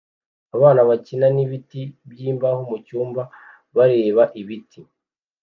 Abana 0.55 0.81
bakina 0.89 1.27
nibiti 1.35 1.81
byimbaho 2.11 2.59
mucyumba 2.69 3.21
bareba 3.75 4.23
ibiti 4.41 4.79